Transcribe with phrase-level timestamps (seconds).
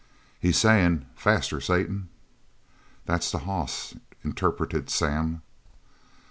[0.39, 2.09] "He's sayin': 'Faster, Satan.'"
[3.05, 3.93] "That's the hoss,"
[4.23, 5.43] interpreted Sam.